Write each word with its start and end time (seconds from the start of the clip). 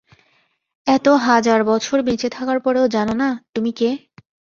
এত 0.87 1.07
হাজার 1.25 1.59
বছর 1.63 1.97
বেঁচে 2.01 2.27
থাকার 2.29 2.59
পরেও 2.59 2.85
জানো 2.87 3.13
না 3.15 3.29
তুমি 3.53 3.71
কে! 3.71 3.89